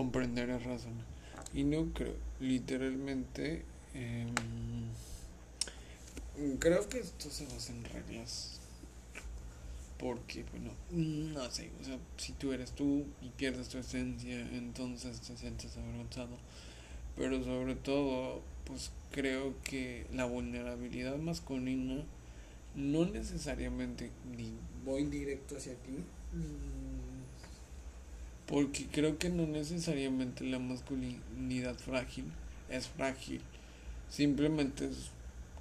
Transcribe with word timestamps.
comprender 0.00 0.48
es 0.48 0.64
razonar. 0.64 1.04
Y 1.52 1.62
no 1.62 1.92
creo, 1.92 2.14
literalmente, 2.40 3.64
em, 3.92 4.32
creo 6.58 6.88
que 6.88 7.00
esto 7.00 7.28
se 7.28 7.44
basa 7.44 7.74
en 7.74 7.84
reglas. 7.84 8.60
Porque, 9.98 10.46
bueno, 10.50 10.70
no 10.90 11.50
sé, 11.50 11.70
o 11.82 11.84
sea, 11.84 11.98
si 12.16 12.32
tú 12.32 12.54
eres 12.54 12.72
tú 12.72 13.04
y 13.20 13.28
pierdes 13.36 13.68
tu 13.68 13.76
esencia, 13.76 14.40
entonces 14.52 15.20
te 15.20 15.36
sientes 15.36 15.76
avergonzado. 15.76 16.38
Pero 17.14 17.44
sobre 17.44 17.74
todo, 17.74 18.40
pues 18.64 18.92
creo 19.10 19.52
que 19.64 20.06
la 20.14 20.24
vulnerabilidad 20.24 21.18
masculina 21.18 22.02
no 22.74 23.04
necesariamente 23.04 24.10
voy 24.82 25.04
directo 25.04 25.58
hacia 25.58 25.74
ti 25.74 25.92
mm, 26.32 26.89
porque 28.50 28.86
creo 28.86 29.16
que 29.16 29.30
no 29.30 29.46
necesariamente 29.46 30.44
la 30.44 30.58
masculinidad 30.58 31.76
frágil 31.78 32.24
es 32.68 32.88
frágil. 32.88 33.40
Simplemente 34.08 34.90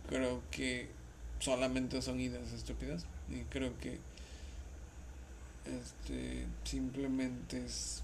creo 0.09 0.41
que 0.49 0.87
solamente 1.39 2.01
son 2.01 2.19
ideas 2.19 2.51
estúpidas 2.51 3.05
y 3.29 3.41
creo 3.51 3.77
que 3.77 3.99
este 5.65 6.47
simplemente 6.63 7.63
es 7.63 8.01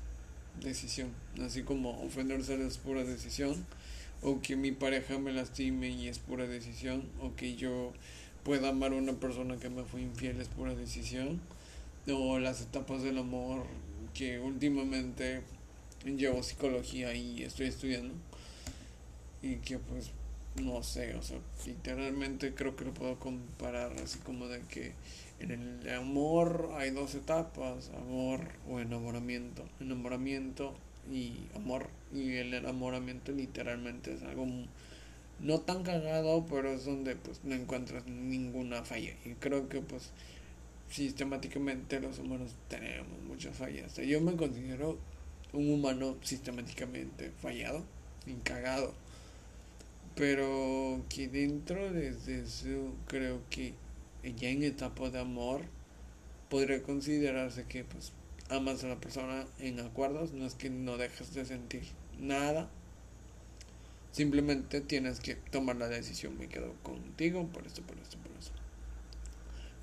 decisión. 0.62 1.10
Así 1.42 1.64
como 1.64 2.04
ofenderse 2.04 2.64
es 2.64 2.78
pura 2.78 3.04
decisión 3.04 3.66
o 4.22 4.40
que 4.40 4.56
mi 4.56 4.72
pareja 4.72 5.18
me 5.18 5.34
lastime 5.34 5.90
y 5.90 6.10
es 6.10 6.20
pura 6.20 6.46
decisión 6.46 7.10
o 7.22 7.36
que 7.36 7.56
yo 7.56 7.92
pueda 8.44 8.70
amar 8.70 8.94
a 8.94 8.98
una 8.98 9.14
persona 9.14 9.58
que 9.58 9.70
me 9.72 9.84
fue 9.84 10.02
infiel 10.02 10.40
es 10.40 10.48
pura 10.48 10.76
decisión 10.76 11.42
o 12.08 12.38
las 12.38 12.62
etapas 12.62 13.02
del 13.02 13.18
amor 13.18 13.66
que 14.16 14.40
últimamente 14.40 15.42
llevo 16.06 16.42
psicología 16.42 17.14
y 17.14 17.44
estoy 17.44 17.68
estudiando. 17.68 18.16
Y 19.44 19.58
que 19.58 19.78
pues 19.78 20.12
no 20.62 20.82
sé, 20.84 21.16
o 21.16 21.22
sea, 21.22 21.38
literalmente 21.66 22.54
creo 22.56 22.76
que 22.76 22.86
lo 22.86 22.94
puedo 22.94 23.20
comparar 23.20 23.92
así 24.02 24.18
como 24.20 24.48
de 24.48 24.62
que 24.62 24.94
en 25.40 25.52
el 25.52 25.90
amor 25.94 26.70
hay 26.78 26.92
dos 26.92 27.14
etapas, 27.14 27.90
amor 27.90 28.40
o 28.70 28.80
enamoramiento, 28.80 29.66
enamoramiento 29.82 30.74
y 31.12 31.34
amor. 31.56 31.90
Y 32.14 32.36
el 32.36 32.54
enamoramiento 32.54 33.34
literalmente 33.34 34.14
es 34.14 34.24
algo 34.24 34.48
no 35.42 35.60
tan 35.60 35.84
cagado 35.84 36.46
pero 36.50 36.72
es 36.72 36.86
donde 36.86 37.18
pues 37.18 37.44
no 37.44 37.54
encuentras 37.54 38.08
ninguna 38.08 38.84
falla. 38.84 39.14
Y 39.26 39.34
creo 39.34 39.68
que 39.68 39.82
pues 39.82 40.12
sistemáticamente 40.90 42.00
los 42.00 42.20
humanos 42.20 42.56
tenemos 42.68 43.20
muchas 43.28 43.56
fallas 43.56 43.96
yo 43.98 44.22
me 44.22 44.36
considero 44.36 44.98
un 45.54 45.72
humano 45.72 46.18
sistemáticamente 46.22 47.32
fallado 47.42 47.84
cagado 48.44 48.94
pero 50.16 51.04
que 51.10 51.28
dentro 51.28 51.92
de 51.92 52.10
eso 52.10 52.94
creo 53.08 53.42
que 53.50 53.74
ya 54.38 54.50
en 54.50 54.64
etapa 54.64 55.10
de 55.10 55.20
amor 55.20 55.62
podría 56.50 56.82
considerarse 56.82 57.66
que 57.66 57.84
pues 57.84 58.14
amas 58.50 58.84
a 58.84 58.88
la 58.88 58.96
persona 58.96 59.46
en 59.60 59.80
acuerdos, 59.80 60.34
no 60.34 60.46
es 60.46 60.56
que 60.56 60.70
no 60.70 60.98
dejes 60.98 61.34
de 61.34 61.46
sentir 61.46 61.84
nada. 62.20 62.70
Simplemente 64.12 64.82
tienes 64.82 65.20
que 65.20 65.36
tomar 65.36 65.76
la 65.76 65.90
decisión, 65.90 66.38
me 66.38 66.48
quedo 66.48 66.74
contigo 66.84 67.46
por 67.48 67.66
esto, 67.68 67.82
por 67.82 67.98
esto, 67.98 68.18
por 68.20 68.32
eso. 68.40 68.52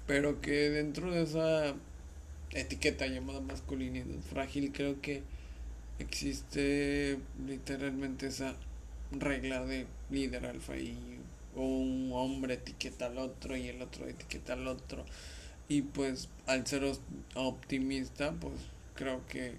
Pero 0.06 0.41
que 0.41 0.70
dentro 0.70 1.12
de 1.12 1.22
esa 1.22 1.75
etiqueta 2.50 3.06
llamada 3.06 3.41
masculinidad 3.41 4.20
frágil, 4.31 4.72
creo 4.72 5.00
que 5.00 5.22
existe 5.98 7.19
literalmente 7.47 8.27
esa 8.27 8.55
regla 9.12 9.64
de 9.64 9.86
líder 10.11 10.47
alfa 10.47 10.77
y 10.77 11.19
un 11.55 12.11
hombre 12.12 12.55
etiqueta 12.55 13.06
al 13.06 13.19
otro 13.19 13.56
y 13.56 13.69
el 13.69 13.83
otro 13.83 14.08
etiqueta 14.08 14.55
al 14.55 14.67
otro. 14.67 15.05
Y 15.68 15.83
pues 15.83 16.29
al 16.46 16.67
ser 16.67 16.84
optimista 17.34 18.33
pues 18.33 18.55
creo 18.95 19.27
que 19.29 19.55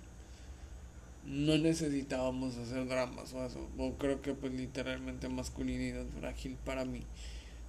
no 1.26 1.58
necesitábamos 1.58 2.58
hacer 2.58 2.88
dramas 2.88 3.34
o 3.34 3.46
eso. 3.46 3.68
O 3.78 3.94
creo 3.94 4.22
que 4.22 4.34
pues 4.34 4.54
literalmente 4.54 5.30
masculinidad 5.30 6.06
frágil 6.20 6.58
para 6.66 6.86
mí 6.86 7.04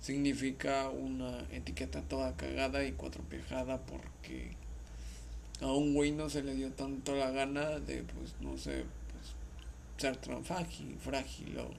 significa 0.00 0.90
una 0.90 1.40
etiqueta 1.50 2.02
toda 2.02 2.36
cagada 2.36 2.84
y 2.84 2.92
cuatropiejada 2.92 3.78
porque 3.86 4.50
a 5.60 5.72
un 5.72 5.94
güey 5.94 6.12
no 6.12 6.28
se 6.28 6.42
le 6.42 6.54
dio 6.54 6.72
tanto 6.72 7.14
la 7.14 7.30
gana 7.30 7.78
de 7.80 8.02
pues 8.02 8.34
no 8.40 8.58
sé 8.58 8.84
pues 9.12 9.34
ser 9.96 10.16
tan 10.16 10.44
frágil, 10.44 10.96
frágil 10.98 11.58
o 11.58 11.70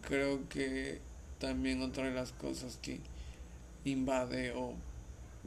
creo 0.00 0.48
que 0.48 1.00
también 1.38 1.82
otra 1.82 2.04
de 2.04 2.12
las 2.12 2.32
cosas 2.32 2.78
que 2.80 3.00
invade 3.84 4.52
o 4.52 4.74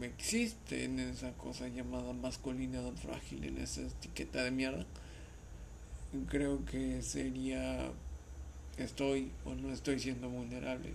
existe 0.01 0.83
en 0.83 0.99
esa 0.99 1.31
cosa 1.33 1.67
llamada 1.69 2.11
masculinidad 2.13 2.91
frágil, 2.95 3.45
en 3.45 3.57
esa 3.59 3.81
etiqueta 3.81 4.43
de 4.43 4.51
mierda, 4.51 4.85
creo 6.29 6.65
que 6.65 7.01
sería 7.01 7.89
estoy 8.77 9.31
o 9.45 9.55
no 9.55 9.71
estoy 9.71 9.99
siendo 9.99 10.29
vulnerable. 10.29 10.93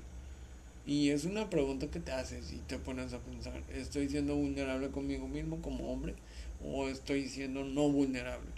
Y 0.87 1.11
es 1.11 1.25
una 1.25 1.51
pregunta 1.51 1.91
que 1.91 2.01
te 2.01 2.13
haces 2.13 2.53
y 2.53 2.57
te 2.59 2.79
pones 2.79 3.13
a 3.13 3.19
pensar, 3.21 3.63
¿estoy 3.73 4.09
siendo 4.09 4.35
vulnerable 4.35 4.91
conmigo 4.91 5.29
mismo 5.29 5.61
como 5.63 5.93
hombre 5.93 6.15
o 6.65 6.89
estoy 6.89 7.29
siendo 7.29 7.65
no 7.65 7.91
vulnerable? 7.91 8.51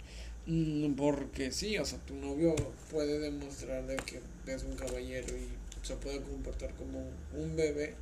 Mm, 0.45 0.93
porque 0.93 1.51
sí, 1.51 1.77
o 1.77 1.85
sea, 1.85 1.99
tu 1.99 2.15
novio 2.15 2.55
puede 2.89 3.19
demostrar 3.19 3.85
de 3.85 3.97
que 3.97 4.19
es 4.51 4.63
un 4.63 4.75
caballero 4.75 5.27
y 5.37 5.47
se 5.85 5.95
puede 5.95 6.21
comportar 6.21 6.73
como 6.75 6.99
un 7.33 7.55
bebé 7.55 7.95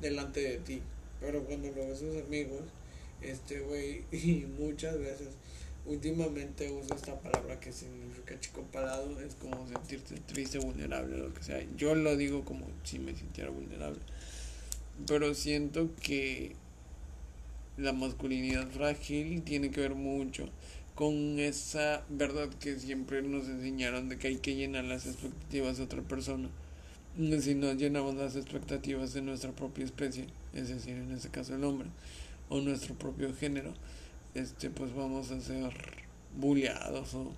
delante 0.00 0.40
de 0.40 0.58
ti 0.58 0.82
pero 1.20 1.44
cuando 1.44 1.68
lo 1.68 1.88
ves 1.88 1.98
sus 1.98 2.16
amigos, 2.16 2.62
este 3.20 3.60
güey, 3.60 4.04
y 4.12 4.46
muchas 4.58 4.98
veces, 4.98 5.28
últimamente 5.86 6.70
uso 6.70 6.94
esta 6.94 7.18
palabra 7.20 7.58
que 7.60 7.72
significa 7.72 8.38
chico 8.40 8.62
parado, 8.72 9.20
es 9.20 9.34
como 9.34 9.66
sentirte 9.68 10.16
triste, 10.26 10.58
vulnerable, 10.58 11.16
lo 11.18 11.32
que 11.32 11.42
sea. 11.42 11.64
Yo 11.76 11.94
lo 11.94 12.16
digo 12.16 12.44
como 12.44 12.66
si 12.84 12.98
me 12.98 13.14
sintiera 13.14 13.50
vulnerable. 13.50 14.00
Pero 15.06 15.34
siento 15.34 15.90
que 16.02 16.56
la 17.76 17.92
masculinidad 17.92 18.68
frágil 18.70 19.42
tiene 19.42 19.70
que 19.70 19.80
ver 19.80 19.94
mucho 19.94 20.48
con 20.94 21.38
esa 21.38 22.04
verdad 22.08 22.48
que 22.60 22.78
siempre 22.78 23.22
nos 23.22 23.46
enseñaron 23.46 24.08
de 24.08 24.18
que 24.18 24.28
hay 24.28 24.38
que 24.38 24.56
llenar 24.56 24.84
las 24.84 25.06
expectativas 25.06 25.78
de 25.78 25.84
otra 25.84 26.02
persona 26.02 26.48
si 27.40 27.54
no 27.56 27.72
llenamos 27.72 28.14
las 28.14 28.36
expectativas 28.36 29.12
de 29.12 29.22
nuestra 29.22 29.50
propia 29.50 29.84
especie, 29.84 30.26
es 30.54 30.68
decir, 30.68 30.94
en 30.94 31.10
este 31.10 31.28
caso 31.30 31.54
el 31.56 31.64
hombre, 31.64 31.88
o 32.48 32.60
nuestro 32.60 32.94
propio 32.94 33.34
género, 33.34 33.74
este 34.38 34.70
pues 34.70 34.94
vamos 34.94 35.30
a 35.30 35.40
ser 35.40 35.72
bulleados 36.36 37.14
o 37.14 37.32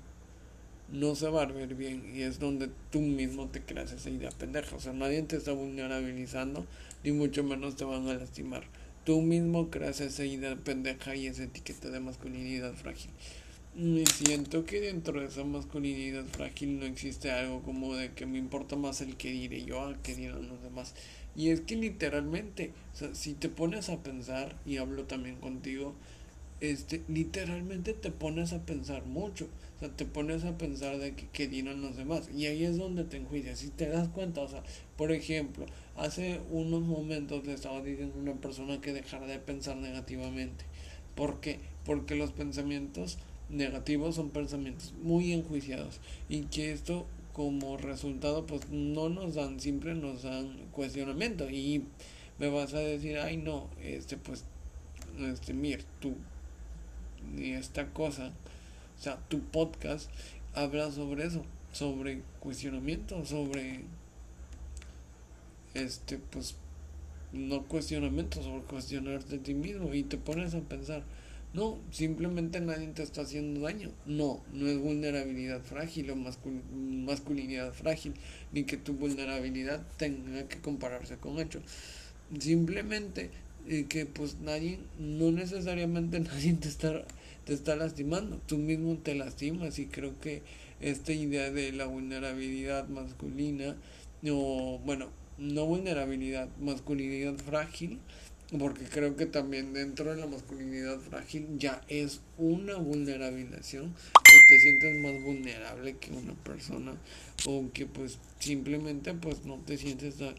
no 0.92 1.14
se 1.14 1.28
va 1.28 1.42
a 1.42 1.46
ver 1.46 1.74
bien 1.74 2.10
y 2.14 2.22
es 2.22 2.38
donde 2.38 2.68
tú 2.90 3.00
mismo 3.00 3.48
te 3.48 3.62
creas 3.62 3.92
esa 3.92 4.10
idea 4.10 4.30
pendeja, 4.30 4.76
o 4.76 4.80
sea, 4.80 4.92
nadie 4.92 5.22
te 5.22 5.36
está 5.36 5.52
vulnerabilizando, 5.52 6.66
ni 7.04 7.12
mucho 7.12 7.44
menos 7.44 7.76
te 7.76 7.84
van 7.84 8.08
a 8.08 8.14
lastimar. 8.14 8.64
Tú 9.04 9.22
mismo 9.22 9.70
creas 9.70 10.00
esa 10.00 10.24
idea 10.24 10.56
pendeja 10.56 11.14
y 11.14 11.26
esa 11.26 11.44
etiqueta 11.44 11.90
de 11.90 12.00
masculinidad 12.00 12.74
frágil. 12.74 13.10
Y 13.76 14.04
siento 14.06 14.64
que 14.64 14.80
dentro 14.80 15.20
de 15.20 15.28
esa 15.28 15.44
masculinidad 15.44 16.24
frágil 16.26 16.80
no 16.80 16.86
existe 16.86 17.30
algo 17.30 17.62
como 17.62 17.94
de 17.94 18.12
que 18.12 18.26
me 18.26 18.38
importa 18.38 18.76
más 18.76 19.00
el 19.00 19.16
que 19.16 19.30
diré 19.30 19.64
yo 19.64 19.80
a 19.80 19.96
que 20.02 20.16
dirán 20.16 20.48
los 20.48 20.62
demás. 20.62 20.94
Y 21.36 21.50
es 21.50 21.60
que 21.60 21.76
literalmente, 21.76 22.72
si 23.12 23.34
te 23.34 23.48
pones 23.48 23.88
a 23.88 24.02
pensar, 24.02 24.56
y 24.66 24.78
hablo 24.78 25.04
también 25.04 25.36
contigo, 25.36 25.94
este, 26.60 27.02
literalmente 27.08 27.94
te 27.94 28.10
pones 28.10 28.52
a 28.52 28.64
pensar 28.64 29.06
mucho. 29.06 29.48
O 29.76 29.78
sea, 29.80 29.88
te 29.88 30.04
pones 30.04 30.44
a 30.44 30.58
pensar 30.58 30.98
de 30.98 31.14
que, 31.14 31.26
que 31.28 31.48
dirán 31.48 31.80
los 31.80 31.96
demás. 31.96 32.28
Y 32.34 32.46
ahí 32.46 32.64
es 32.64 32.76
donde 32.76 33.04
te 33.04 33.16
enjuicias. 33.16 33.60
Si 33.60 33.68
te 33.68 33.88
das 33.88 34.08
cuenta, 34.08 34.42
o 34.42 34.48
sea, 34.48 34.62
por 34.96 35.12
ejemplo, 35.12 35.66
hace 35.96 36.40
unos 36.50 36.82
momentos 36.82 37.46
le 37.46 37.54
estaba 37.54 37.82
diciendo 37.82 38.14
a 38.16 38.22
una 38.22 38.34
persona 38.34 38.80
que 38.80 38.92
dejara 38.92 39.26
de 39.26 39.38
pensar 39.38 39.76
negativamente. 39.76 40.64
¿Por 41.14 41.40
qué? 41.40 41.60
Porque 41.84 42.14
los 42.14 42.32
pensamientos 42.32 43.18
negativos 43.50 44.14
son 44.14 44.30
pensamientos 44.30 44.94
muy 45.02 45.32
enjuiciados 45.32 46.00
y 46.28 46.42
que 46.42 46.72
esto 46.72 47.06
como 47.32 47.76
resultado 47.76 48.46
pues 48.46 48.68
no 48.70 49.08
nos 49.08 49.34
dan 49.34 49.60
siempre 49.60 49.94
nos 49.94 50.22
dan 50.22 50.56
cuestionamiento 50.72 51.48
y 51.50 51.84
me 52.38 52.48
vas 52.48 52.74
a 52.74 52.78
decir 52.78 53.18
ay 53.18 53.36
no 53.36 53.68
este 53.82 54.16
pues 54.16 54.44
este 55.18 55.52
mir 55.52 55.84
tú 56.00 56.14
y 57.36 57.52
esta 57.52 57.92
cosa 57.92 58.32
o 58.98 59.02
sea 59.02 59.16
tu 59.28 59.40
podcast 59.40 60.10
habla 60.54 60.90
sobre 60.90 61.26
eso 61.26 61.44
sobre 61.72 62.22
cuestionamiento 62.40 63.24
sobre 63.24 63.84
este 65.74 66.18
pues 66.18 66.56
no 67.32 67.62
cuestionamiento 67.64 68.42
sobre 68.42 68.62
cuestionarte 68.64 69.36
a 69.36 69.42
ti 69.42 69.54
mismo 69.54 69.94
y 69.94 70.02
te 70.02 70.18
pones 70.18 70.54
a 70.54 70.60
pensar 70.60 71.04
No, 71.52 71.78
simplemente 71.90 72.60
nadie 72.60 72.86
te 72.88 73.02
está 73.02 73.22
haciendo 73.22 73.62
daño. 73.62 73.90
No, 74.06 74.40
no 74.52 74.68
es 74.68 74.78
vulnerabilidad 74.78 75.60
frágil 75.62 76.10
o 76.12 76.16
masculinidad 76.16 77.72
frágil, 77.72 78.14
ni 78.52 78.62
que 78.64 78.76
tu 78.76 78.94
vulnerabilidad 78.94 79.84
tenga 79.96 80.46
que 80.46 80.60
compararse 80.60 81.16
con 81.16 81.40
hechos. 81.40 81.62
Simplemente 82.38 83.30
eh, 83.68 83.86
que 83.88 84.06
pues 84.06 84.36
nadie, 84.40 84.78
no 84.98 85.30
necesariamente 85.30 86.20
nadie 86.20 86.54
te 86.54 86.68
está, 86.68 87.04
te 87.44 87.54
está 87.54 87.76
lastimando, 87.76 88.40
tú 88.46 88.58
mismo 88.58 88.96
te 88.98 89.14
lastimas 89.14 89.78
y 89.78 89.86
creo 89.86 90.18
que 90.20 90.42
esta 90.80 91.12
idea 91.12 91.50
de 91.50 91.72
la 91.72 91.86
vulnerabilidad 91.86 92.88
masculina, 92.88 93.76
o 94.28 94.80
bueno, 94.84 95.08
no 95.38 95.66
vulnerabilidad, 95.66 96.48
masculinidad 96.58 97.34
frágil, 97.36 97.98
porque 98.58 98.84
creo 98.84 99.16
que 99.16 99.26
también 99.26 99.72
dentro 99.72 100.14
de 100.14 100.20
la 100.20 100.26
masculinidad 100.26 100.98
frágil 100.98 101.46
ya 101.58 101.82
es 101.88 102.20
una 102.36 102.76
vulnerabilización 102.76 103.86
o 103.86 104.48
te 104.48 104.58
sientes 104.58 104.98
más 105.00 105.22
vulnerable 105.22 105.96
que 105.98 106.10
una 106.10 106.34
persona 106.34 106.96
o 107.46 107.70
que 107.72 107.86
pues 107.86 108.18
simplemente 108.40 109.14
pues 109.14 109.44
no 109.44 109.58
te 109.58 109.78
sientes 109.78 110.16
tan, 110.16 110.34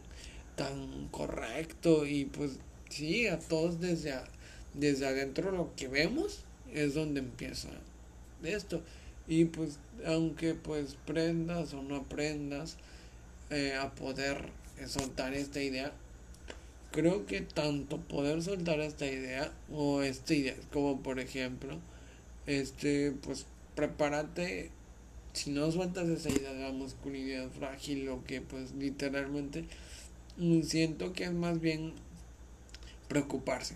tan 0.57 1.07
correcto 1.07 2.06
y 2.06 2.25
pues 2.25 2.59
sí, 2.91 3.27
a 3.27 3.39
todos 3.39 3.79
desde, 3.79 4.13
desde 4.73 5.07
adentro 5.07 5.51
lo 5.51 5.75
que 5.75 5.88
vemos 5.88 6.43
es 6.73 6.93
donde 6.93 7.19
empieza 7.21 7.69
esto. 8.43 8.81
Y 9.27 9.45
pues 9.45 9.79
aunque 10.05 10.53
pues 10.55 10.97
prendas 11.05 11.73
o 11.73 11.83
no 11.83 11.97
aprendas 11.97 12.77
eh, 13.49 13.75
a 13.75 13.91
poder 13.91 14.49
soltar 14.88 15.33
esta 15.33 15.61
idea 15.61 15.93
creo 16.91 17.25
que 17.25 17.41
tanto 17.41 17.97
poder 18.01 18.41
soltar 18.43 18.79
esta 18.79 19.05
idea 19.05 19.51
o 19.71 20.01
esta 20.01 20.33
idea 20.33 20.55
como 20.71 21.01
por 21.01 21.19
ejemplo 21.19 21.79
este 22.47 23.11
pues 23.11 23.45
prepárate 23.75 24.71
si 25.33 25.51
no 25.51 25.71
sueltas 25.71 26.09
esa 26.09 26.29
idea 26.29 26.51
de 26.51 26.63
la 26.63 26.73
masculinidad 26.73 27.49
frágil 27.51 28.09
o 28.09 28.23
que 28.25 28.41
pues 28.41 28.73
literalmente 28.73 29.65
mm, 30.38 30.63
siento 30.63 31.13
que 31.13 31.25
es 31.25 31.31
más 31.31 31.61
bien 31.61 31.93
preocuparse 33.11 33.75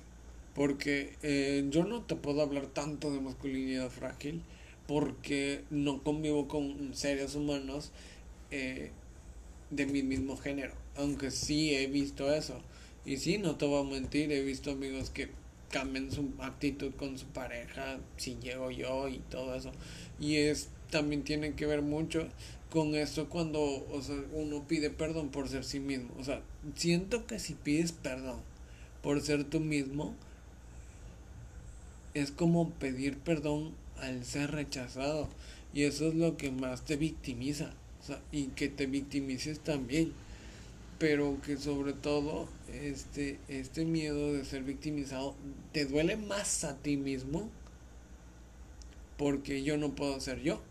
porque 0.55 1.17
eh, 1.21 1.65
yo 1.69 1.83
no 1.83 2.03
te 2.03 2.15
puedo 2.15 2.41
hablar 2.41 2.67
tanto 2.67 3.11
de 3.11 3.19
masculinidad 3.19 3.89
frágil 3.89 4.41
porque 4.87 5.63
no 5.69 6.01
convivo 6.03 6.47
con 6.47 6.95
seres 6.95 7.35
humanos 7.35 7.91
eh, 8.51 8.91
de 9.71 9.85
mi 9.87 10.03
mismo 10.03 10.37
género 10.37 10.73
aunque 10.95 11.31
sí 11.31 11.75
he 11.75 11.87
visto 11.87 12.33
eso 12.33 12.61
y 13.05 13.17
sí, 13.17 13.37
no 13.37 13.55
te 13.55 13.67
voy 13.67 13.85
a 13.85 13.89
mentir, 13.89 14.31
he 14.31 14.41
visto 14.41 14.71
amigos 14.71 15.11
que 15.11 15.29
cambian 15.69 16.11
su 16.11 16.31
actitud 16.39 16.91
con 16.95 17.19
su 17.19 17.27
pareja, 17.27 17.99
si 18.17 18.35
llego 18.41 18.71
yo 18.71 19.07
y 19.07 19.19
todo 19.29 19.53
eso. 19.55 19.71
Y 20.19 20.38
es 20.38 20.69
también 20.89 21.23
tiene 21.23 21.53
que 21.53 21.67
ver 21.67 21.81
mucho 21.81 22.27
con 22.71 22.95
esto 22.95 23.29
cuando 23.29 23.61
o 23.61 24.01
sea, 24.01 24.15
uno 24.33 24.67
pide 24.67 24.89
perdón 24.89 25.29
por 25.29 25.49
ser 25.49 25.63
sí 25.63 25.79
mismo. 25.79 26.09
O 26.19 26.23
sea, 26.23 26.41
siento 26.75 27.27
que 27.27 27.38
si 27.38 27.53
pides 27.53 27.91
perdón 27.91 28.39
por 29.05 29.21
ser 29.21 29.43
tú 29.43 29.59
mismo, 29.59 30.15
es 32.15 32.31
como 32.31 32.71
pedir 32.71 33.19
perdón 33.19 33.71
al 34.01 34.25
ser 34.25 34.49
rechazado. 34.49 35.29
Y 35.75 35.83
eso 35.83 36.07
es 36.07 36.15
lo 36.15 36.37
que 36.37 36.49
más 36.49 36.85
te 36.85 36.97
victimiza. 36.97 37.71
Y 38.31 38.47
que 38.47 38.67
te 38.67 38.87
victimices 38.87 39.59
también 39.59 40.11
pero 40.97 41.37
que 41.45 41.57
sobre 41.57 41.93
todo 41.93 42.47
este, 42.73 43.37
este 43.49 43.85
miedo 43.85 44.33
de 44.33 44.45
ser 44.45 44.63
victimizado 44.63 45.35
te 45.71 45.85
duele 45.85 46.15
más 46.15 46.63
a 46.63 46.77
ti 46.77 46.95
mismo 46.95 47.49
porque 49.17 49.63
yo 49.63 49.77
no 49.77 49.93
puedo 49.93 50.19
ser 50.21 50.41
yo 50.41 50.61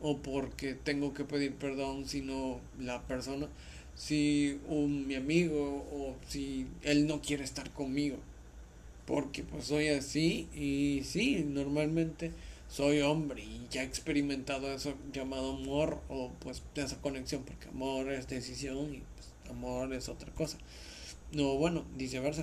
o 0.00 0.16
porque 0.18 0.74
tengo 0.74 1.12
que 1.12 1.24
pedir 1.24 1.54
perdón 1.54 2.06
si 2.06 2.22
no 2.22 2.58
la 2.78 3.02
persona 3.02 3.48
si 3.94 4.60
un, 4.68 5.06
mi 5.06 5.14
amigo 5.14 5.86
o 5.92 6.16
si 6.28 6.66
él 6.82 7.06
no 7.06 7.20
quiere 7.20 7.44
estar 7.44 7.70
conmigo 7.70 8.16
porque 9.06 9.42
pues 9.42 9.66
soy 9.66 9.88
así 9.88 10.48
y 10.54 11.02
sí 11.04 11.44
normalmente 11.46 12.32
soy 12.68 13.02
hombre 13.02 13.42
y 13.42 13.66
ya 13.70 13.82
he 13.82 13.86
experimentado 13.86 14.72
eso 14.72 14.94
llamado 15.12 15.56
amor 15.56 16.00
o 16.08 16.30
pues 16.40 16.62
esa 16.74 17.00
conexión 17.00 17.42
porque 17.44 17.68
amor 17.68 18.10
es 18.10 18.26
decisión 18.28 18.94
y 18.94 19.02
amor 19.48 19.92
es 19.92 20.08
otra 20.08 20.32
cosa. 20.32 20.58
No, 21.32 21.56
bueno, 21.56 21.84
viceversa. 21.96 22.42